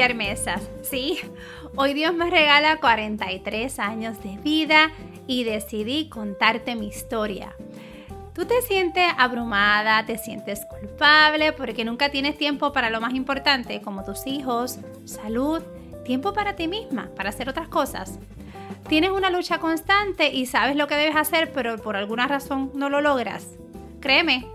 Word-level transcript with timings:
limpiar 0.00 0.14
mesas. 0.14 0.62
Sí, 0.82 1.18
hoy 1.76 1.92
Dios 1.92 2.14
me 2.14 2.30
regala 2.30 2.78
43 2.78 3.78
años 3.78 4.22
de 4.22 4.38
vida 4.38 4.90
y 5.26 5.44
decidí 5.44 6.08
contarte 6.08 6.74
mi 6.74 6.88
historia. 6.88 7.54
Tú 8.32 8.46
te 8.46 8.62
sientes 8.62 9.04
abrumada, 9.18 10.06
te 10.06 10.16
sientes 10.16 10.64
culpable 10.64 11.52
porque 11.52 11.84
nunca 11.84 12.08
tienes 12.10 12.38
tiempo 12.38 12.72
para 12.72 12.88
lo 12.88 13.02
más 13.02 13.12
importante 13.12 13.82
como 13.82 14.02
tus 14.02 14.26
hijos, 14.26 14.78
salud, 15.04 15.62
tiempo 16.02 16.32
para 16.32 16.56
ti 16.56 16.66
misma, 16.66 17.10
para 17.14 17.28
hacer 17.28 17.50
otras 17.50 17.68
cosas. 17.68 18.18
Tienes 18.88 19.10
una 19.10 19.28
lucha 19.28 19.58
constante 19.58 20.32
y 20.32 20.46
sabes 20.46 20.76
lo 20.76 20.86
que 20.86 20.96
debes 20.96 21.16
hacer, 21.16 21.52
pero 21.52 21.76
por 21.76 21.96
alguna 21.96 22.26
razón 22.26 22.70
no 22.74 22.88
lo 22.88 23.02
logras. 23.02 23.46
Créeme, 24.00 24.46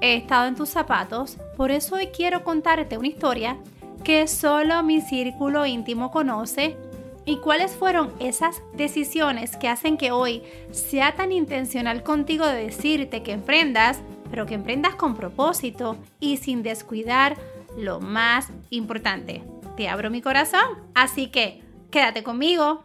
he 0.00 0.14
estado 0.14 0.46
en 0.46 0.54
tus 0.54 0.68
zapatos, 0.68 1.38
por 1.56 1.72
eso 1.72 1.96
hoy 1.96 2.08
quiero 2.08 2.44
contarte 2.44 2.98
una 2.98 3.08
historia 3.08 3.56
que 4.02 4.26
solo 4.26 4.82
mi 4.82 5.00
círculo 5.00 5.64
íntimo 5.66 6.10
conoce 6.10 6.76
y 7.24 7.36
cuáles 7.36 7.72
fueron 7.72 8.12
esas 8.18 8.62
decisiones 8.74 9.56
que 9.56 9.68
hacen 9.68 9.96
que 9.96 10.10
hoy 10.10 10.42
sea 10.72 11.14
tan 11.14 11.30
intencional 11.30 12.02
contigo 12.02 12.46
de 12.46 12.64
decirte 12.64 13.22
que 13.22 13.32
emprendas, 13.32 14.00
pero 14.30 14.44
que 14.46 14.54
emprendas 14.54 14.96
con 14.96 15.14
propósito 15.14 15.96
y 16.18 16.38
sin 16.38 16.62
descuidar 16.62 17.36
lo 17.76 18.00
más 18.00 18.48
importante. 18.70 19.44
Te 19.76 19.88
abro 19.88 20.10
mi 20.10 20.20
corazón, 20.20 20.64
así 20.94 21.28
que 21.28 21.62
quédate 21.90 22.22
conmigo. 22.22 22.84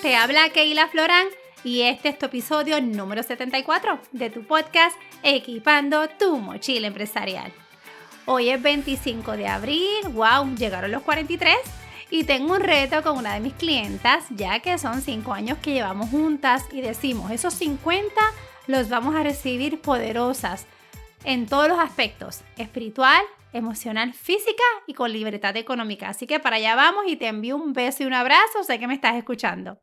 Te 0.00 0.14
habla 0.14 0.48
Keila 0.50 0.88
Florán 0.88 1.26
y 1.66 1.82
este 1.82 2.10
es 2.10 2.16
tu 2.18 2.26
episodio 2.26 2.80
número 2.80 3.24
74 3.24 3.98
de 4.12 4.30
tu 4.30 4.44
podcast 4.44 4.96
Equipando 5.24 6.08
tu 6.10 6.38
mochila 6.38 6.86
empresarial. 6.86 7.52
Hoy 8.24 8.50
es 8.50 8.62
25 8.62 9.32
de 9.32 9.48
abril, 9.48 10.08
wow, 10.12 10.54
llegaron 10.54 10.92
los 10.92 11.02
43 11.02 11.56
y 12.10 12.22
tengo 12.22 12.54
un 12.54 12.60
reto 12.60 13.02
con 13.02 13.18
una 13.18 13.34
de 13.34 13.40
mis 13.40 13.54
clientas, 13.54 14.26
ya 14.30 14.60
que 14.60 14.78
son 14.78 15.02
5 15.02 15.32
años 15.32 15.58
que 15.58 15.72
llevamos 15.72 16.10
juntas 16.10 16.62
y 16.70 16.82
decimos, 16.82 17.32
esos 17.32 17.54
50 17.54 18.14
los 18.68 18.88
vamos 18.88 19.16
a 19.16 19.24
recibir 19.24 19.80
poderosas 19.80 20.66
en 21.24 21.46
todos 21.46 21.66
los 21.66 21.80
aspectos, 21.80 22.42
espiritual, 22.56 23.24
emocional, 23.52 24.14
física 24.14 24.62
y 24.86 24.94
con 24.94 25.12
libertad 25.12 25.56
económica. 25.56 26.10
Así 26.10 26.28
que 26.28 26.38
para 26.38 26.56
allá 26.56 26.76
vamos 26.76 27.06
y 27.08 27.16
te 27.16 27.26
envío 27.26 27.56
un 27.56 27.72
beso 27.72 28.04
y 28.04 28.06
un 28.06 28.14
abrazo, 28.14 28.62
sé 28.62 28.78
que 28.78 28.86
me 28.86 28.94
estás 28.94 29.16
escuchando. 29.16 29.80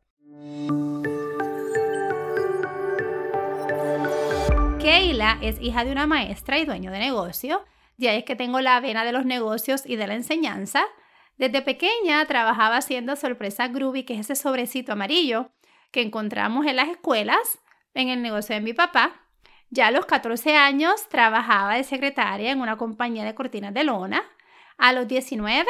Keila 4.84 5.38
es 5.40 5.58
hija 5.62 5.82
de 5.82 5.92
una 5.92 6.06
maestra 6.06 6.58
y 6.58 6.66
dueño 6.66 6.90
de 6.90 6.98
negocio. 6.98 7.64
Ahí 8.00 8.18
es 8.18 8.24
que 8.24 8.36
tengo 8.36 8.60
la 8.60 8.78
vena 8.80 9.02
de 9.02 9.12
los 9.12 9.24
negocios 9.24 9.82
y 9.86 9.96
de 9.96 10.06
la 10.06 10.12
enseñanza. 10.12 10.84
Desde 11.38 11.62
pequeña 11.62 12.22
trabajaba 12.26 12.76
haciendo 12.76 13.16
sorpresa 13.16 13.68
groovy, 13.68 14.02
que 14.02 14.12
es 14.12 14.20
ese 14.20 14.36
sobrecito 14.36 14.92
amarillo 14.92 15.48
que 15.90 16.02
encontramos 16.02 16.66
en 16.66 16.76
las 16.76 16.90
escuelas, 16.90 17.60
en 17.94 18.10
el 18.10 18.20
negocio 18.20 18.56
de 18.56 18.60
mi 18.60 18.74
papá. 18.74 19.22
Ya 19.70 19.86
a 19.86 19.90
los 19.90 20.04
14 20.04 20.54
años 20.54 21.08
trabajaba 21.08 21.76
de 21.76 21.84
secretaria 21.84 22.52
en 22.52 22.60
una 22.60 22.76
compañía 22.76 23.24
de 23.24 23.34
cortinas 23.34 23.72
de 23.72 23.84
lona. 23.84 24.22
A 24.76 24.92
los 24.92 25.08
19 25.08 25.66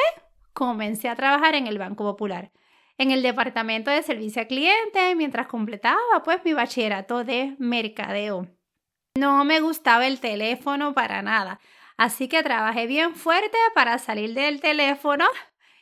comencé 0.51 1.07
a 1.07 1.15
trabajar 1.15 1.55
en 1.55 1.67
el 1.67 1.77
Banco 1.77 2.03
Popular, 2.03 2.51
en 2.97 3.11
el 3.11 3.23
departamento 3.23 3.91
de 3.91 4.03
servicio 4.03 4.41
al 4.41 4.49
cliente, 4.49 5.15
mientras 5.15 5.47
completaba 5.47 6.21
pues 6.25 6.43
mi 6.43 6.51
bachillerato 6.51 7.23
de 7.23 7.55
mercadeo. 7.59 8.49
No 9.17 9.45
me 9.45 9.61
gustaba 9.61 10.07
el 10.07 10.19
teléfono 10.19 10.93
para 10.93 11.21
nada, 11.21 11.61
así 11.95 12.27
que 12.27 12.43
trabajé 12.43 12.85
bien 12.85 13.15
fuerte 13.15 13.57
para 13.73 13.97
salir 13.97 14.33
del 14.33 14.59
teléfono 14.59 15.23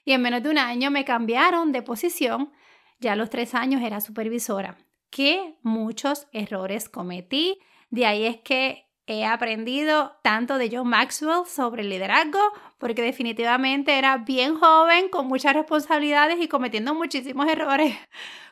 y 0.05 0.11
en 0.11 0.21
menos 0.21 0.43
de 0.43 0.51
un 0.51 0.59
año 0.59 0.91
me 0.91 1.03
cambiaron 1.03 1.71
de 1.71 1.81
posición. 1.81 2.51
Ya 2.99 3.13
a 3.13 3.15
los 3.15 3.31
tres 3.31 3.55
años 3.55 3.81
era 3.81 4.01
supervisora. 4.01 4.77
Que 5.09 5.55
muchos 5.63 6.27
errores 6.31 6.89
cometí. 6.89 7.59
De 7.89 8.05
ahí 8.05 8.25
es 8.25 8.37
que 8.37 8.85
he 9.07 9.25
aprendido 9.25 10.15
tanto 10.21 10.59
de 10.59 10.69
John 10.71 10.89
Maxwell 10.89 11.47
sobre 11.47 11.81
el 11.81 11.89
liderazgo, 11.89 12.39
porque 12.77 13.01
definitivamente 13.01 13.97
era 13.97 14.17
bien 14.17 14.55
joven, 14.59 15.09
con 15.09 15.27
muchas 15.27 15.53
responsabilidades 15.53 16.39
y 16.39 16.47
cometiendo 16.47 16.93
muchísimos 16.93 17.47
errores. 17.47 17.95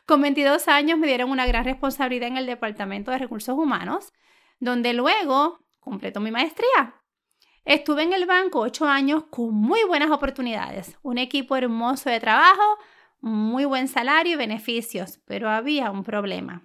Con 0.06 0.20
22 0.22 0.66
años 0.66 0.98
me 0.98 1.06
dieron 1.06 1.30
una 1.30 1.46
gran 1.46 1.64
responsabilidad 1.64 2.28
en 2.28 2.36
el 2.36 2.46
Departamento 2.46 3.12
de 3.12 3.18
Recursos 3.18 3.56
Humanos 3.56 4.12
donde 4.62 4.92
luego 4.92 5.58
completó 5.80 6.20
mi 6.20 6.30
maestría. 6.30 6.94
Estuve 7.64 8.04
en 8.04 8.12
el 8.12 8.26
banco 8.26 8.60
ocho 8.60 8.86
años 8.86 9.24
con 9.28 9.52
muy 9.52 9.82
buenas 9.82 10.12
oportunidades, 10.12 10.96
un 11.02 11.18
equipo 11.18 11.56
hermoso 11.56 12.10
de 12.10 12.20
trabajo, 12.20 12.78
muy 13.20 13.64
buen 13.64 13.88
salario 13.88 14.34
y 14.34 14.36
beneficios, 14.36 15.18
pero 15.24 15.50
había 15.50 15.90
un 15.90 16.04
problema. 16.04 16.64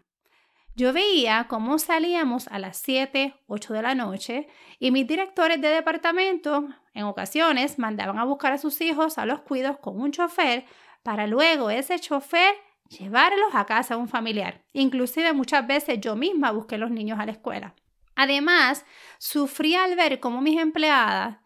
Yo 0.76 0.94
veía 0.94 1.48
cómo 1.50 1.80
salíamos 1.80 2.48
a 2.50 2.60
las 2.60 2.78
7, 2.78 3.34
8 3.48 3.74
de 3.74 3.82
la 3.82 3.96
noche 3.96 4.48
y 4.78 4.92
mis 4.92 5.08
directores 5.08 5.60
de 5.60 5.70
departamento 5.70 6.68
en 6.94 7.06
ocasiones 7.06 7.80
mandaban 7.80 8.20
a 8.20 8.26
buscar 8.26 8.54
a 8.54 8.60
sus 8.60 8.80
hijos 8.80 9.18
a 9.18 9.26
los 9.26 9.40
cuidos 9.40 9.80
con 9.80 10.00
un 10.00 10.12
chofer 10.12 10.66
para 11.02 11.26
luego 11.26 11.72
ese 11.72 11.98
chofer 11.98 12.54
llevarlos 12.90 13.56
a 13.56 13.66
casa 13.66 13.96
a 13.96 13.98
un 13.98 14.08
familiar. 14.08 14.64
Inclusive 14.72 15.34
muchas 15.34 15.66
veces 15.66 16.00
yo 16.00 16.16
misma 16.16 16.52
busqué 16.52 16.78
los 16.78 16.92
niños 16.92 17.20
a 17.20 17.26
la 17.26 17.32
escuela. 17.32 17.74
Además, 18.18 18.84
sufrí 19.20 19.76
al 19.76 19.96
ver 19.96 20.20
cómo 20.20 20.42
mis 20.42 20.60
empleadas, 20.60 21.38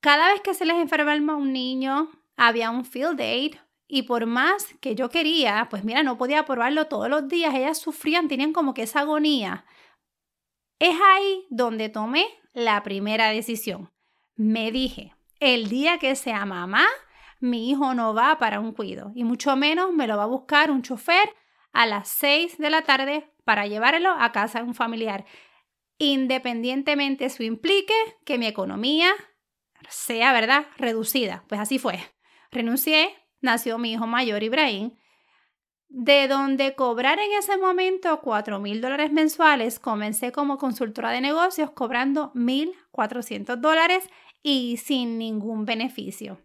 cada 0.00 0.32
vez 0.32 0.40
que 0.40 0.52
se 0.52 0.64
les 0.64 0.76
enfermaba 0.76 1.36
un 1.36 1.52
niño, 1.52 2.10
había 2.36 2.72
un 2.72 2.84
field 2.84 3.20
aid 3.20 3.54
y 3.86 4.02
por 4.02 4.26
más 4.26 4.74
que 4.80 4.96
yo 4.96 5.10
quería, 5.10 5.68
pues 5.70 5.84
mira, 5.84 6.02
no 6.02 6.18
podía 6.18 6.44
probarlo 6.44 6.88
todos 6.88 7.08
los 7.08 7.28
días, 7.28 7.54
ellas 7.54 7.78
sufrían, 7.78 8.26
tenían 8.26 8.52
como 8.52 8.74
que 8.74 8.82
esa 8.82 9.00
agonía. 9.00 9.64
Es 10.80 10.96
ahí 11.00 11.46
donde 11.50 11.88
tomé 11.88 12.26
la 12.52 12.82
primera 12.82 13.28
decisión. 13.28 13.92
Me 14.34 14.72
dije, 14.72 15.14
el 15.38 15.68
día 15.68 15.98
que 15.98 16.16
sea 16.16 16.44
mamá, 16.46 16.84
mi 17.38 17.70
hijo 17.70 17.94
no 17.94 18.12
va 18.12 18.40
para 18.40 18.58
un 18.58 18.72
cuido 18.72 19.12
y 19.14 19.22
mucho 19.22 19.54
menos 19.54 19.92
me 19.92 20.08
lo 20.08 20.16
va 20.16 20.24
a 20.24 20.26
buscar 20.26 20.72
un 20.72 20.82
chofer 20.82 21.32
a 21.72 21.86
las 21.86 22.08
6 22.08 22.58
de 22.58 22.70
la 22.70 22.82
tarde 22.82 23.30
para 23.44 23.68
llevarlo 23.68 24.10
a 24.10 24.32
casa 24.32 24.58
de 24.58 24.64
un 24.64 24.74
familiar 24.74 25.24
independientemente 26.02 27.26
eso 27.26 27.44
implique 27.44 27.94
que 28.24 28.36
mi 28.36 28.46
economía 28.46 29.12
sea, 29.88 30.32
¿verdad?, 30.32 30.66
reducida. 30.76 31.44
Pues 31.48 31.60
así 31.60 31.78
fue. 31.78 32.00
Renuncié, 32.50 33.14
nació 33.40 33.78
mi 33.78 33.92
hijo 33.92 34.06
mayor, 34.06 34.42
Ibrahim, 34.42 34.96
de 35.88 36.26
donde 36.26 36.74
cobrar 36.74 37.20
en 37.20 37.32
ese 37.38 37.56
momento 37.56 38.20
4 38.20 38.58
mil 38.58 38.80
dólares 38.80 39.12
mensuales, 39.12 39.78
comencé 39.78 40.32
como 40.32 40.58
consultora 40.58 41.10
de 41.10 41.20
negocios 41.20 41.70
cobrando 41.70 42.32
1.400 42.34 43.56
dólares 43.56 44.08
y 44.42 44.78
sin 44.78 45.18
ningún 45.18 45.66
beneficio. 45.66 46.40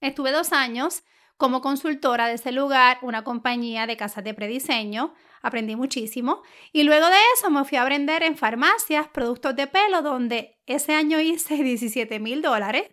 Estuve 0.00 0.32
dos 0.32 0.52
años 0.52 1.04
como 1.36 1.60
consultora 1.60 2.26
de 2.26 2.34
ese 2.34 2.50
lugar, 2.50 2.98
una 3.02 3.22
compañía 3.22 3.86
de 3.86 3.96
casas 3.96 4.24
de 4.24 4.34
prediseño, 4.34 5.14
aprendí 5.42 5.76
muchísimo. 5.76 6.42
Y 6.72 6.84
luego 6.84 7.06
de 7.06 7.18
eso 7.34 7.50
me 7.50 7.64
fui 7.64 7.78
a 7.78 7.82
aprender 7.82 8.22
en 8.22 8.36
farmacias 8.36 9.08
productos 9.08 9.56
de 9.56 9.66
pelo, 9.66 10.02
donde 10.02 10.58
ese 10.66 10.94
año 10.94 11.20
hice 11.20 11.54
17 11.62 12.20
mil 12.20 12.42
dólares, 12.42 12.88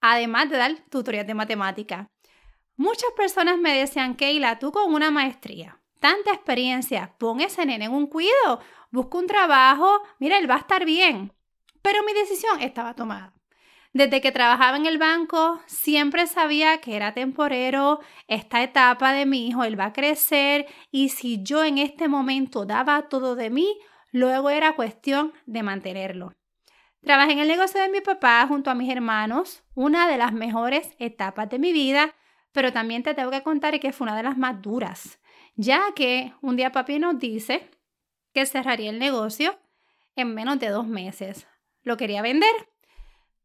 además 0.00 0.50
de 0.50 0.58
dar 0.58 0.76
tutorías 0.90 1.26
de 1.26 1.34
matemática. 1.34 2.10
Muchas 2.76 3.10
personas 3.16 3.58
me 3.58 3.76
decían, 3.76 4.14
Keila, 4.14 4.58
tú 4.58 4.70
con 4.70 4.94
una 4.94 5.10
maestría, 5.10 5.80
tanta 5.98 6.32
experiencia, 6.32 7.16
pon 7.18 7.40
ese 7.40 7.66
nene 7.66 7.86
en 7.86 7.92
un 7.92 8.06
cuido, 8.06 8.60
busca 8.90 9.18
un 9.18 9.26
trabajo, 9.26 10.00
mira, 10.20 10.38
él 10.38 10.48
va 10.48 10.54
a 10.54 10.58
estar 10.58 10.84
bien. 10.84 11.32
Pero 11.82 12.02
mi 12.04 12.12
decisión 12.12 12.60
estaba 12.60 12.94
tomada. 12.94 13.37
Desde 13.92 14.20
que 14.20 14.32
trabajaba 14.32 14.76
en 14.76 14.86
el 14.86 14.98
banco, 14.98 15.60
siempre 15.66 16.26
sabía 16.26 16.78
que 16.78 16.94
era 16.94 17.14
temporero 17.14 18.00
esta 18.26 18.62
etapa 18.62 19.12
de 19.12 19.24
mi 19.24 19.48
hijo, 19.48 19.64
él 19.64 19.80
va 19.80 19.86
a 19.86 19.92
crecer 19.92 20.66
y 20.90 21.08
si 21.08 21.42
yo 21.42 21.64
en 21.64 21.78
este 21.78 22.06
momento 22.06 22.66
daba 22.66 23.08
todo 23.08 23.34
de 23.34 23.48
mí, 23.48 23.78
luego 24.12 24.50
era 24.50 24.76
cuestión 24.76 25.32
de 25.46 25.62
mantenerlo. 25.62 26.34
Trabajé 27.02 27.32
en 27.32 27.38
el 27.38 27.48
negocio 27.48 27.80
de 27.80 27.88
mi 27.88 28.00
papá 28.02 28.44
junto 28.46 28.70
a 28.70 28.74
mis 28.74 28.90
hermanos, 28.90 29.64
una 29.74 30.06
de 30.06 30.18
las 30.18 30.32
mejores 30.32 30.94
etapas 30.98 31.48
de 31.48 31.58
mi 31.58 31.72
vida, 31.72 32.14
pero 32.52 32.72
también 32.72 33.02
te 33.02 33.14
tengo 33.14 33.30
que 33.30 33.42
contar 33.42 33.78
que 33.80 33.92
fue 33.92 34.06
una 34.06 34.16
de 34.16 34.22
las 34.22 34.36
más 34.36 34.60
duras, 34.60 35.18
ya 35.54 35.80
que 35.94 36.34
un 36.42 36.56
día 36.56 36.72
papi 36.72 36.98
nos 36.98 37.18
dice 37.18 37.70
que 38.34 38.44
cerraría 38.44 38.90
el 38.90 38.98
negocio 38.98 39.58
en 40.14 40.34
menos 40.34 40.58
de 40.58 40.68
dos 40.68 40.86
meses. 40.86 41.46
Lo 41.82 41.96
quería 41.96 42.20
vender 42.20 42.50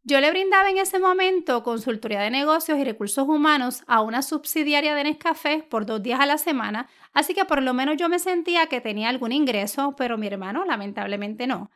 Yo 0.05 0.19
le 0.19 0.29
brindaba 0.31 0.69
en 0.69 0.79
ese 0.79 0.99
momento 0.99 1.63
consultoría 1.63 2.19
de 2.19 2.29
negocios 2.29 2.77
y 2.77 2.83
recursos 2.83 3.25
humanos 3.25 3.85
a 3.87 4.01
una 4.01 4.21
subsidiaria 4.21 4.95
de 4.95 5.05
Nescafé 5.05 5.63
por 5.63 5.85
dos 5.85 6.03
días 6.03 6.19
a 6.19 6.25
la 6.25 6.37
semana, 6.37 6.89
así 7.13 7.33
que 7.33 7.45
por 7.45 7.63
lo 7.63 7.73
menos 7.73 7.95
yo 7.95 8.09
me 8.09 8.19
sentía 8.19 8.67
que 8.67 8.81
tenía 8.81 9.07
algún 9.07 9.31
ingreso, 9.31 9.95
pero 9.97 10.17
mi 10.17 10.27
hermano 10.27 10.65
lamentablemente 10.65 11.47
no. 11.47 11.71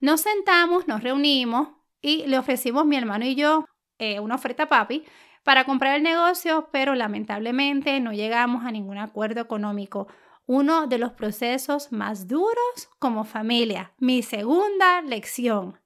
Nos 0.00 0.22
sentamos, 0.22 0.88
nos 0.88 1.04
reunimos 1.04 1.68
y 2.00 2.26
le 2.26 2.36
ofrecimos 2.36 2.84
mi 2.84 2.96
hermano 2.96 3.24
y 3.24 3.36
yo 3.36 3.64
eh, 3.98 4.18
una 4.18 4.34
oferta 4.34 4.64
a 4.64 4.68
papi 4.68 5.04
para 5.44 5.64
comprar 5.64 5.94
el 5.94 6.02
negocio, 6.02 6.70
pero 6.72 6.96
lamentablemente 6.96 8.00
no 8.00 8.12
llegamos 8.12 8.64
a 8.64 8.72
ningún 8.72 8.98
acuerdo 8.98 9.40
económico. 9.40 10.08
Uno 10.46 10.88
de 10.88 10.98
los 10.98 11.12
procesos 11.12 11.92
más 11.92 12.26
duros 12.26 12.88
como 12.98 13.22
familia. 13.22 13.92
Mi 13.98 14.22
segunda 14.22 15.00
lección 15.02 15.78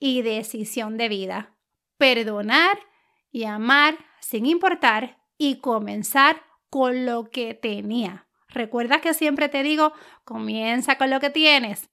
y 0.00 0.22
decisión 0.22 0.96
de 0.96 1.08
vida. 1.08 1.54
Perdonar 1.98 2.80
y 3.30 3.44
amar 3.44 3.96
sin 4.20 4.46
importar 4.46 5.18
y 5.38 5.60
comenzar 5.60 6.42
con 6.68 7.06
lo 7.06 7.30
que 7.30 7.54
tenía. 7.54 8.26
Recuerda 8.48 9.00
que 9.00 9.14
siempre 9.14 9.48
te 9.48 9.62
digo, 9.62 9.92
comienza 10.24 10.98
con 10.98 11.10
lo 11.10 11.20
que 11.20 11.30
tienes. 11.30 11.88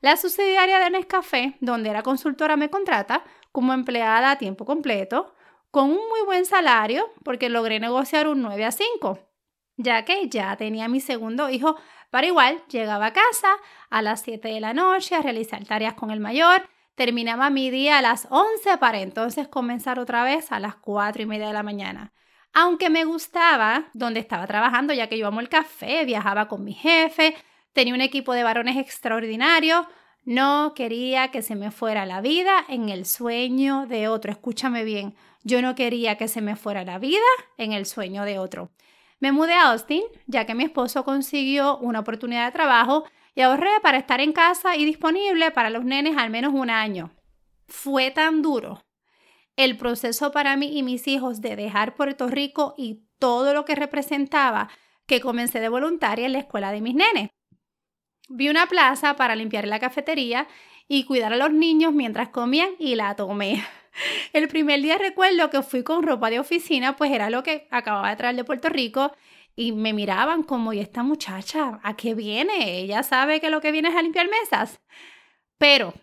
La 0.00 0.16
subsidiaria 0.16 0.78
de 0.78 0.90
Nescafé, 0.90 1.56
donde 1.60 1.88
era 1.88 2.02
consultora, 2.02 2.56
me 2.56 2.68
contrata 2.68 3.24
como 3.50 3.72
empleada 3.72 4.32
a 4.32 4.38
tiempo 4.38 4.66
completo, 4.66 5.34
con 5.70 5.90
un 5.90 6.08
muy 6.08 6.22
buen 6.26 6.44
salario, 6.44 7.12
porque 7.24 7.48
logré 7.48 7.80
negociar 7.80 8.28
un 8.28 8.42
9 8.42 8.64
a 8.64 8.72
5, 8.72 9.18
ya 9.76 10.04
que 10.04 10.28
ya 10.28 10.56
tenía 10.56 10.88
mi 10.88 11.00
segundo 11.00 11.48
hijo, 11.48 11.76
para 12.10 12.26
igual 12.26 12.62
llegaba 12.68 13.06
a 13.06 13.12
casa 13.12 13.56
a 13.90 14.02
las 14.02 14.22
7 14.22 14.48
de 14.48 14.60
la 14.60 14.74
noche 14.74 15.14
a 15.14 15.22
realizar 15.22 15.64
tareas 15.64 15.94
con 15.94 16.10
el 16.10 16.20
mayor 16.20 16.68
terminaba 16.96 17.50
mi 17.50 17.70
día 17.70 17.98
a 17.98 18.02
las 18.02 18.26
11 18.30 18.78
para 18.78 19.00
entonces 19.00 19.46
comenzar 19.46 20.00
otra 20.00 20.24
vez 20.24 20.50
a 20.50 20.58
las 20.58 20.74
4 20.76 21.22
y 21.22 21.26
media 21.26 21.46
de 21.46 21.52
la 21.52 21.62
mañana. 21.62 22.12
Aunque 22.52 22.90
me 22.90 23.04
gustaba 23.04 23.90
donde 23.92 24.18
estaba 24.18 24.46
trabajando, 24.46 24.94
ya 24.94 25.08
que 25.08 25.18
yo 25.18 25.26
amo 25.26 25.40
el 25.40 25.50
café, 25.50 26.04
viajaba 26.06 26.48
con 26.48 26.64
mi 26.64 26.72
jefe, 26.72 27.36
tenía 27.74 27.94
un 27.94 28.00
equipo 28.00 28.32
de 28.32 28.42
varones 28.42 28.78
extraordinario, 28.78 29.86
no 30.24 30.72
quería 30.74 31.28
que 31.28 31.42
se 31.42 31.54
me 31.54 31.70
fuera 31.70 32.06
la 32.06 32.22
vida 32.22 32.64
en 32.68 32.88
el 32.88 33.04
sueño 33.04 33.86
de 33.86 34.08
otro. 34.08 34.32
Escúchame 34.32 34.82
bien, 34.82 35.14
yo 35.44 35.60
no 35.60 35.74
quería 35.74 36.16
que 36.16 36.28
se 36.28 36.40
me 36.40 36.56
fuera 36.56 36.82
la 36.84 36.98
vida 36.98 37.20
en 37.58 37.72
el 37.72 37.84
sueño 37.84 38.24
de 38.24 38.38
otro. 38.38 38.70
Me 39.20 39.32
mudé 39.32 39.52
a 39.52 39.70
Austin, 39.70 40.02
ya 40.26 40.46
que 40.46 40.54
mi 40.54 40.64
esposo 40.64 41.04
consiguió 41.04 41.76
una 41.78 42.00
oportunidad 42.00 42.46
de 42.46 42.52
trabajo 42.52 43.04
y 43.36 43.42
ahorré 43.42 43.70
para 43.82 43.98
estar 43.98 44.20
en 44.20 44.32
casa 44.32 44.76
y 44.76 44.84
disponible 44.84 45.52
para 45.52 45.70
los 45.70 45.84
nenes 45.84 46.16
al 46.16 46.30
menos 46.30 46.52
un 46.54 46.70
año. 46.70 47.12
Fue 47.68 48.10
tan 48.10 48.42
duro 48.42 48.82
el 49.56 49.76
proceso 49.76 50.32
para 50.32 50.56
mí 50.56 50.76
y 50.76 50.82
mis 50.82 51.06
hijos 51.06 51.40
de 51.40 51.54
dejar 51.54 51.94
Puerto 51.94 52.28
Rico 52.28 52.74
y 52.76 53.04
todo 53.18 53.54
lo 53.54 53.64
que 53.64 53.74
representaba 53.74 54.68
que 55.06 55.20
comencé 55.20 55.60
de 55.60 55.68
voluntaria 55.68 56.26
en 56.26 56.32
la 56.32 56.40
escuela 56.40 56.72
de 56.72 56.80
mis 56.80 56.94
nenes. 56.94 57.28
Vi 58.28 58.48
una 58.48 58.66
plaza 58.66 59.16
para 59.16 59.36
limpiar 59.36 59.68
la 59.68 59.78
cafetería 59.78 60.48
y 60.88 61.04
cuidar 61.04 61.32
a 61.32 61.36
los 61.36 61.52
niños 61.52 61.92
mientras 61.92 62.30
comían 62.30 62.70
y 62.78 62.94
la 62.94 63.14
tomé. 63.16 63.62
El 64.32 64.48
primer 64.48 64.80
día 64.80 64.98
recuerdo 64.98 65.50
que 65.50 65.62
fui 65.62 65.82
con 65.82 66.02
ropa 66.02 66.30
de 66.30 66.40
oficina, 66.40 66.96
pues 66.96 67.12
era 67.12 67.30
lo 67.30 67.42
que 67.42 67.66
acababa 67.70 68.10
de 68.10 68.16
traer 68.16 68.36
de 68.36 68.44
Puerto 68.44 68.68
Rico 68.68 69.12
y 69.56 69.72
me 69.72 69.94
miraban 69.94 70.42
como, 70.42 70.74
¿y 70.74 70.80
esta 70.80 71.02
muchacha 71.02 71.80
a 71.82 71.96
qué 71.96 72.14
viene? 72.14 72.78
Ella 72.78 73.02
sabe 73.02 73.40
que 73.40 73.48
lo 73.48 73.62
que 73.62 73.72
viene 73.72 73.88
es 73.88 73.96
a 73.96 74.02
limpiar 74.02 74.28
mesas. 74.28 74.80
Pero 75.56 75.94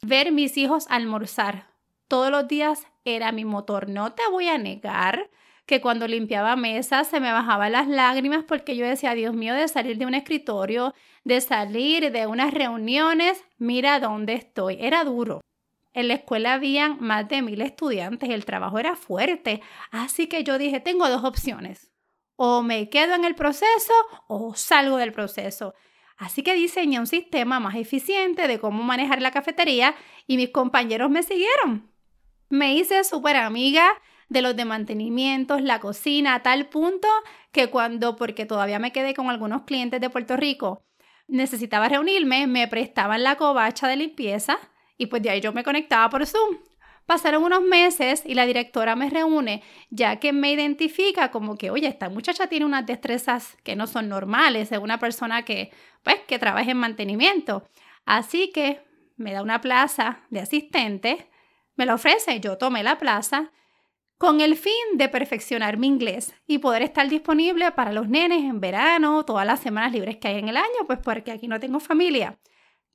ver 0.00 0.30
mis 0.30 0.56
hijos 0.56 0.86
almorzar 0.88 1.66
todos 2.06 2.30
los 2.30 2.46
días 2.46 2.86
era 3.04 3.32
mi 3.32 3.44
motor. 3.44 3.88
No 3.88 4.12
te 4.12 4.22
voy 4.30 4.46
a 4.46 4.58
negar 4.58 5.28
que 5.66 5.80
cuando 5.80 6.06
limpiaba 6.06 6.54
mesas 6.54 7.08
se 7.08 7.20
me 7.20 7.32
bajaban 7.32 7.72
las 7.72 7.88
lágrimas 7.88 8.44
porque 8.46 8.76
yo 8.76 8.86
decía, 8.86 9.14
Dios 9.14 9.34
mío, 9.34 9.54
de 9.54 9.66
salir 9.66 9.98
de 9.98 10.06
un 10.06 10.14
escritorio, 10.14 10.94
de 11.24 11.40
salir 11.40 12.12
de 12.12 12.26
unas 12.28 12.54
reuniones, 12.54 13.44
mira 13.58 13.98
dónde 13.98 14.34
estoy. 14.34 14.78
Era 14.80 15.04
duro. 15.04 15.40
En 15.92 16.06
la 16.06 16.14
escuela 16.14 16.54
habían 16.54 16.98
más 17.00 17.28
de 17.28 17.42
mil 17.42 17.60
estudiantes, 17.60 18.30
el 18.30 18.44
trabajo 18.44 18.78
era 18.78 18.94
fuerte, 18.94 19.60
así 19.90 20.28
que 20.28 20.44
yo 20.44 20.56
dije, 20.56 20.78
tengo 20.78 21.08
dos 21.08 21.24
opciones 21.24 21.90
o 22.42 22.62
me 22.62 22.88
quedo 22.88 23.14
en 23.14 23.26
el 23.26 23.34
proceso 23.34 23.92
o 24.26 24.54
salgo 24.54 24.96
del 24.96 25.12
proceso. 25.12 25.74
Así 26.16 26.42
que 26.42 26.54
diseñé 26.54 26.98
un 26.98 27.06
sistema 27.06 27.60
más 27.60 27.74
eficiente 27.74 28.48
de 28.48 28.58
cómo 28.58 28.82
manejar 28.82 29.20
la 29.20 29.30
cafetería 29.30 29.94
y 30.26 30.38
mis 30.38 30.48
compañeros 30.48 31.10
me 31.10 31.22
siguieron. 31.22 31.92
Me 32.48 32.74
hice 32.74 33.04
súper 33.04 33.36
amiga 33.36 33.92
de 34.30 34.40
los 34.40 34.56
de 34.56 34.64
mantenimiento, 34.64 35.58
la 35.58 35.80
cocina, 35.80 36.34
a 36.34 36.42
tal 36.42 36.70
punto 36.70 37.08
que 37.52 37.66
cuando, 37.66 38.16
porque 38.16 38.46
todavía 38.46 38.78
me 38.78 38.90
quedé 38.90 39.12
con 39.12 39.28
algunos 39.28 39.64
clientes 39.64 40.00
de 40.00 40.08
Puerto 40.08 40.38
Rico, 40.38 40.82
necesitaba 41.28 41.90
reunirme, 41.90 42.46
me 42.46 42.66
prestaban 42.68 43.22
la 43.22 43.36
covacha 43.36 43.86
de 43.86 43.96
limpieza 43.96 44.58
y 44.96 45.06
pues 45.06 45.20
de 45.20 45.28
ahí 45.28 45.42
yo 45.42 45.52
me 45.52 45.62
conectaba 45.62 46.08
por 46.08 46.24
Zoom. 46.24 46.56
Pasaron 47.06 47.42
unos 47.42 47.62
meses 47.62 48.22
y 48.24 48.34
la 48.34 48.46
directora 48.46 48.94
me 48.94 49.10
reúne, 49.10 49.62
ya 49.90 50.16
que 50.16 50.32
me 50.32 50.52
identifica 50.52 51.30
como 51.30 51.56
que, 51.56 51.70
oye, 51.70 51.88
esta 51.88 52.08
muchacha 52.08 52.46
tiene 52.46 52.66
unas 52.66 52.86
destrezas 52.86 53.56
que 53.64 53.74
no 53.74 53.86
son 53.86 54.08
normales, 54.08 54.70
es 54.70 54.78
una 54.78 54.98
persona 54.98 55.44
que, 55.44 55.72
pues, 56.04 56.20
que 56.28 56.38
trabaja 56.38 56.70
en 56.70 56.76
mantenimiento. 56.76 57.64
Así 58.06 58.50
que 58.52 58.82
me 59.16 59.32
da 59.32 59.42
una 59.42 59.60
plaza 59.60 60.20
de 60.30 60.40
asistente, 60.40 61.28
me 61.76 61.86
la 61.86 61.94
ofrece, 61.94 62.40
yo 62.40 62.58
tomé 62.58 62.82
la 62.82 62.98
plaza 62.98 63.50
con 64.20 64.42
el 64.42 64.56
fin 64.56 64.74
de 64.96 65.08
perfeccionar 65.08 65.78
mi 65.78 65.86
inglés 65.86 66.34
y 66.46 66.58
poder 66.58 66.82
estar 66.82 67.08
disponible 67.08 67.72
para 67.72 67.90
los 67.90 68.06
nenes 68.08 68.44
en 68.44 68.60
verano, 68.60 69.24
todas 69.24 69.46
las 69.46 69.60
semanas 69.60 69.92
libres 69.92 70.18
que 70.18 70.28
hay 70.28 70.38
en 70.38 70.48
el 70.48 70.58
año, 70.58 70.86
pues 70.86 70.98
porque 71.02 71.32
aquí 71.32 71.48
no 71.48 71.58
tengo 71.58 71.80
familia. 71.80 72.38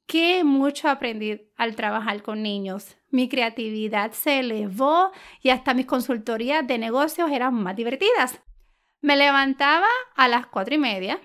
Qué 0.06 0.44
mucho 0.44 0.88
aprendí 0.88 1.42
al 1.56 1.76
trabajar 1.76 2.22
con 2.22 2.44
niños. 2.44 2.96
Mi 3.10 3.28
creatividad 3.28 4.12
se 4.12 4.40
elevó 4.40 5.12
y 5.42 5.50
hasta 5.50 5.74
mis 5.74 5.88
consultorías 5.88 6.66
de 6.68 6.78
negocios 6.78 7.32
eran 7.32 7.56
más 7.56 7.76
divertidas. 7.76 8.40
Me 9.02 9.16
levantaba 9.16 9.88
a 10.16 10.28
las 10.28 10.48
cuatro 10.48 10.76
y 10.76 10.78
media, 10.78 11.20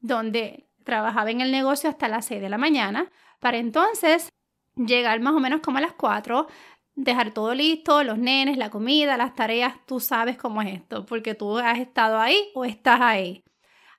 donde 0.00 0.68
trabajaba 0.84 1.30
en 1.30 1.40
el 1.40 1.52
negocio 1.52 1.90
hasta 1.90 2.08
las 2.08 2.26
seis 2.26 2.40
de 2.40 2.48
la 2.48 2.58
mañana, 2.58 3.10
para 3.38 3.58
entonces 3.58 4.32
llegar 4.76 5.20
más 5.20 5.34
o 5.34 5.40
menos 5.40 5.60
como 5.60 5.78
a 5.78 5.82
las 5.82 5.92
cuatro, 5.92 6.46
dejar 6.94 7.32
todo 7.32 7.54
listo, 7.54 8.02
los 8.02 8.18
nenes, 8.18 8.56
la 8.56 8.70
comida, 8.70 9.16
las 9.16 9.34
tareas, 9.34 9.74
tú 9.86 10.00
sabes 10.00 10.36
cómo 10.36 10.62
es 10.62 10.74
esto, 10.74 11.06
porque 11.06 11.34
tú 11.34 11.58
has 11.58 11.78
estado 11.78 12.18
ahí 12.18 12.50
o 12.54 12.64
estás 12.64 13.00
ahí. 13.00 13.44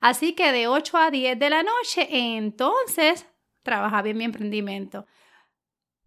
Así 0.02 0.34
que 0.34 0.52
de 0.52 0.68
8 0.68 0.98
a 0.98 1.12
10 1.12 1.40
de 1.40 1.50
la 1.50 1.64
noche, 1.64 2.08
entonces 2.10 3.26
trabajaba 3.64 4.10
en 4.10 4.18
mi 4.18 4.24
emprendimiento. 4.26 5.06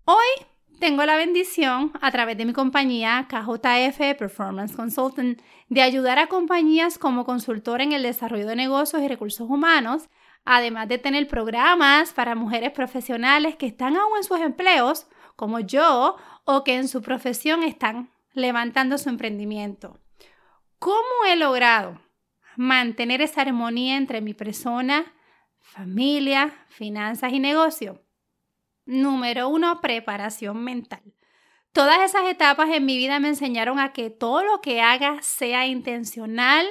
Hoy 0.04 0.46
tengo 0.78 1.04
la 1.04 1.16
bendición, 1.16 1.92
a 2.00 2.10
través 2.12 2.36
de 2.36 2.44
mi 2.44 2.52
compañía 2.52 3.26
KJF 3.28 4.18
Performance 4.18 4.76
Consultant, 4.76 5.40
de 5.68 5.82
ayudar 5.82 6.18
a 6.18 6.26
compañías 6.26 6.98
como 6.98 7.24
consultora 7.24 7.82
en 7.82 7.92
el 7.92 8.02
desarrollo 8.02 8.46
de 8.46 8.56
negocios 8.56 9.02
y 9.02 9.08
recursos 9.08 9.48
humanos, 9.48 10.08
además 10.44 10.88
de 10.88 10.98
tener 10.98 11.26
programas 11.28 12.12
para 12.12 12.34
mujeres 12.34 12.72
profesionales 12.72 13.56
que 13.56 13.66
están 13.66 13.96
aún 13.96 14.18
en 14.18 14.24
sus 14.24 14.38
empleos, 14.38 15.06
como 15.34 15.60
yo, 15.60 16.16
o 16.44 16.62
que 16.62 16.76
en 16.76 16.88
su 16.88 17.02
profesión 17.02 17.62
están 17.62 18.10
levantando 18.32 18.98
su 18.98 19.08
emprendimiento. 19.08 19.98
¿Cómo 20.78 21.24
he 21.26 21.36
logrado 21.36 22.00
mantener 22.56 23.22
esa 23.22 23.42
armonía 23.42 23.96
entre 23.96 24.20
mi 24.20 24.34
persona, 24.34 25.14
familia, 25.66 26.54
finanzas 26.68 27.32
y 27.32 27.40
negocio? 27.40 28.02
Número 28.86 29.48
uno, 29.48 29.80
preparación 29.80 30.62
mental. 30.62 31.02
Todas 31.72 32.00
esas 32.00 32.28
etapas 32.28 32.70
en 32.70 32.86
mi 32.86 32.96
vida 32.96 33.20
me 33.20 33.28
enseñaron 33.28 33.78
a 33.78 33.92
que 33.92 34.08
todo 34.08 34.42
lo 34.42 34.60
que 34.60 34.80
haga 34.80 35.20
sea 35.22 35.66
intencional, 35.66 36.66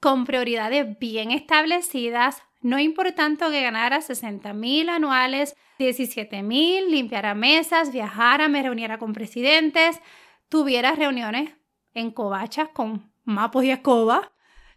con 0.00 0.24
prioridades 0.24 0.98
bien 0.98 1.30
establecidas, 1.30 2.42
no 2.60 2.78
importando 2.78 3.50
que 3.50 3.62
ganara 3.62 4.00
60 4.00 4.52
mil 4.54 4.88
anuales, 4.88 5.54
17 5.78 6.42
mil, 6.42 6.90
limpiara 6.90 7.34
mesas, 7.34 7.92
viajara, 7.92 8.48
me 8.48 8.62
reuniera 8.62 8.98
con 8.98 9.12
presidentes, 9.12 10.00
tuviera 10.48 10.92
reuniones 10.92 11.52
en 11.94 12.10
covachas 12.10 12.70
con 12.70 13.12
mapos 13.24 13.64
y 13.64 13.70
escobas 13.70 14.28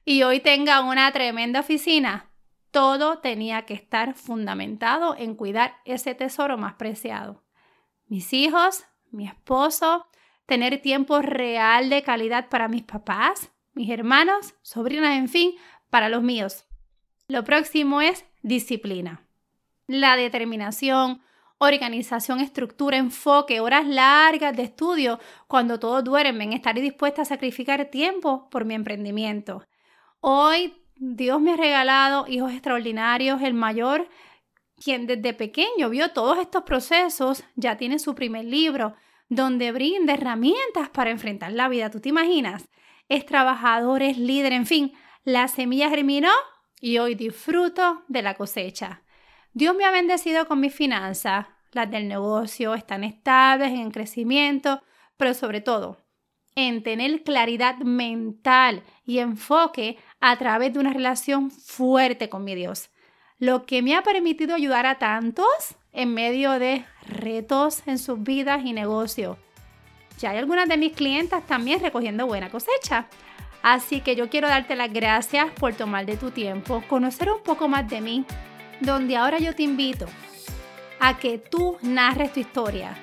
y 0.05 0.23
hoy 0.23 0.41
tenga 0.41 0.81
una 0.81 1.11
tremenda 1.11 1.61
oficina 1.61 2.30
todo 2.71 3.19
tenía 3.19 3.63
que 3.63 3.73
estar 3.73 4.13
fundamentado 4.15 5.15
en 5.17 5.35
cuidar 5.35 5.75
ese 5.85 6.15
tesoro 6.15 6.57
más 6.57 6.73
preciado. 6.75 7.43
Mis 8.07 8.33
hijos, 8.33 8.85
mi 9.11 9.27
esposo, 9.27 10.07
tener 10.45 10.81
tiempo 10.81 11.21
real 11.21 11.89
de 11.89 12.01
calidad 12.01 12.49
para 12.49 12.67
mis 12.67 12.83
papás, 12.83 13.51
mis 13.73 13.89
hermanos, 13.89 14.55
sobrinas, 14.61 15.17
en 15.17 15.29
fin, 15.29 15.55
para 15.89 16.09
los 16.09 16.23
míos. 16.23 16.65
Lo 17.27 17.43
próximo 17.43 18.01
es 18.01 18.25
disciplina. 18.41 19.25
La 19.87 20.15
determinación, 20.15 21.21
organización, 21.57 22.39
estructura, 22.39 22.97
enfoque, 22.97 23.59
horas 23.59 23.85
largas 23.85 24.55
de 24.55 24.63
estudio 24.63 25.19
cuando 25.47 25.79
todos 25.79 26.03
duermen. 26.03 26.53
Estaré 26.53 26.81
dispuesta 26.81 27.21
a 27.21 27.25
sacrificar 27.25 27.85
tiempo 27.85 28.49
por 28.49 28.65
mi 28.65 28.73
emprendimiento. 28.73 29.63
Hoy 30.19 30.73
Dios 31.03 31.41
me 31.41 31.53
ha 31.53 31.57
regalado 31.57 32.27
hijos 32.27 32.51
extraordinarios. 32.51 33.41
El 33.41 33.55
mayor, 33.55 34.07
quien 34.77 35.07
desde 35.07 35.33
pequeño 35.33 35.89
vio 35.89 36.11
todos 36.11 36.37
estos 36.37 36.61
procesos, 36.61 37.43
ya 37.55 37.75
tiene 37.75 37.97
su 37.97 38.13
primer 38.13 38.45
libro 38.45 38.93
donde 39.27 39.71
brinda 39.71 40.13
herramientas 40.13 40.89
para 40.89 41.09
enfrentar 41.09 41.53
la 41.53 41.69
vida. 41.69 41.89
¿Tú 41.89 42.01
te 42.01 42.09
imaginas? 42.09 42.69
Es 43.09 43.25
trabajador, 43.25 44.03
es 44.03 44.19
líder, 44.19 44.53
en 44.53 44.67
fin, 44.67 44.93
la 45.23 45.47
semilla 45.47 45.89
germinó 45.89 46.29
y 46.79 46.99
hoy 46.99 47.15
disfruto 47.15 48.03
de 48.07 48.21
la 48.21 48.35
cosecha. 48.35 49.01
Dios 49.53 49.75
me 49.75 49.85
ha 49.85 49.91
bendecido 49.91 50.47
con 50.47 50.59
mis 50.59 50.75
finanzas, 50.75 51.47
las 51.71 51.89
del 51.89 52.09
negocio 52.09 52.75
están 52.75 53.03
estables, 53.03 53.71
en 53.71 53.89
crecimiento, 53.89 54.83
pero 55.17 55.33
sobre 55.33 55.61
todo 55.61 55.97
en 56.55 56.83
tener 56.83 57.23
claridad 57.23 57.77
mental 57.77 58.83
y 59.05 59.19
enfoque 59.19 59.97
a 60.21 60.37
través 60.37 60.73
de 60.73 60.79
una 60.79 60.93
relación 60.93 61.51
fuerte 61.51 62.29
con 62.29 62.43
mi 62.43 62.55
Dios, 62.55 62.89
lo 63.39 63.65
que 63.65 63.81
me 63.81 63.95
ha 63.95 64.03
permitido 64.03 64.55
ayudar 64.55 64.85
a 64.85 64.99
tantos 64.99 65.75
en 65.91 66.13
medio 66.13 66.59
de 66.59 66.85
retos 67.07 67.81
en 67.87 67.97
sus 67.97 68.21
vidas 68.21 68.61
y 68.63 68.71
negocios. 68.71 69.37
Ya 70.19 70.29
hay 70.29 70.37
algunas 70.37 70.69
de 70.69 70.77
mis 70.77 70.93
clientas 70.93 71.45
también 71.47 71.79
recogiendo 71.79 72.27
buena 72.27 72.49
cosecha. 72.49 73.07
Así 73.63 74.01
que 74.01 74.15
yo 74.15 74.29
quiero 74.29 74.47
darte 74.47 74.75
las 74.75 74.93
gracias 74.93 75.51
por 75.59 75.73
tomar 75.73 76.05
de 76.05 76.17
tu 76.17 76.31
tiempo, 76.31 76.83
conocer 76.87 77.29
un 77.31 77.41
poco 77.43 77.67
más 77.67 77.89
de 77.89 78.01
mí 78.01 78.25
donde 78.79 79.15
ahora 79.15 79.39
yo 79.39 79.55
te 79.55 79.63
invito 79.63 80.07
a 80.99 81.17
que 81.17 81.37
tú 81.37 81.77
narres 81.81 82.33
tu 82.33 82.39
historia 82.39 82.95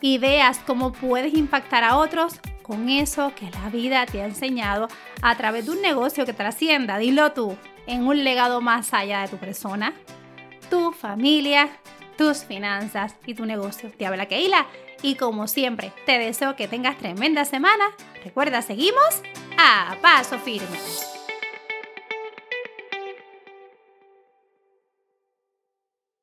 y 0.00 0.18
veas 0.18 0.58
cómo 0.58 0.92
puedes 0.92 1.34
impactar 1.34 1.84
a 1.84 1.96
otros 1.96 2.40
con 2.62 2.88
eso 2.88 3.32
que 3.34 3.50
la 3.50 3.68
vida 3.70 4.06
te 4.06 4.22
ha 4.22 4.26
enseñado 4.26 4.88
a 5.20 5.36
través 5.36 5.66
de 5.66 5.72
un 5.72 5.82
negocio 5.82 6.24
que 6.26 6.32
trascienda, 6.32 6.98
dilo 6.98 7.32
tú, 7.32 7.56
en 7.86 8.06
un 8.06 8.24
legado 8.24 8.60
más 8.60 8.94
allá 8.94 9.22
de 9.22 9.28
tu 9.28 9.36
persona, 9.36 9.92
tu 10.70 10.92
familia, 10.92 11.68
tus 12.16 12.44
finanzas 12.44 13.16
y 13.26 13.34
tu 13.34 13.44
negocio. 13.46 13.90
Te 13.96 14.06
habla 14.06 14.26
Keila 14.26 14.66
y 15.02 15.16
como 15.16 15.48
siempre 15.48 15.92
te 16.06 16.18
deseo 16.18 16.56
que 16.56 16.68
tengas 16.68 16.98
tremenda 16.98 17.44
semana. 17.44 17.84
Recuerda, 18.24 18.62
seguimos 18.62 19.22
a 19.58 19.96
paso 20.00 20.38
firme. 20.38 21.11